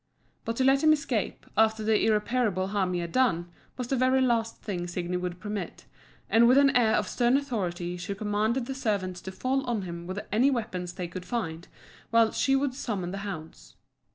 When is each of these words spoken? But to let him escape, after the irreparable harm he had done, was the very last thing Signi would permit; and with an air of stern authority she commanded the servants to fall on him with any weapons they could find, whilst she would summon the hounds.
But 0.45 0.55
to 0.55 0.63
let 0.63 0.81
him 0.83 0.93
escape, 0.93 1.45
after 1.55 1.83
the 1.83 2.03
irreparable 2.03 2.69
harm 2.69 2.95
he 2.95 3.01
had 3.01 3.11
done, 3.11 3.51
was 3.77 3.87
the 3.89 3.95
very 3.95 4.19
last 4.19 4.59
thing 4.59 4.87
Signi 4.87 5.15
would 5.21 5.39
permit; 5.39 5.85
and 6.27 6.47
with 6.47 6.57
an 6.57 6.75
air 6.75 6.95
of 6.95 7.07
stern 7.07 7.37
authority 7.37 7.97
she 7.97 8.15
commanded 8.15 8.65
the 8.65 8.73
servants 8.73 9.21
to 9.21 9.31
fall 9.31 9.63
on 9.65 9.83
him 9.83 10.07
with 10.07 10.19
any 10.31 10.49
weapons 10.49 10.93
they 10.93 11.07
could 11.07 11.23
find, 11.27 11.67
whilst 12.11 12.41
she 12.41 12.55
would 12.55 12.73
summon 12.73 13.11
the 13.11 13.19
hounds. 13.19 13.75